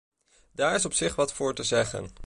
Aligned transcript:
Daar 0.51 0.75
is 0.75 0.85
op 0.85 0.93
zich 0.93 1.15
wat 1.15 1.33
voor 1.33 1.53
te 1.55 1.63
zeggen. 1.63 2.11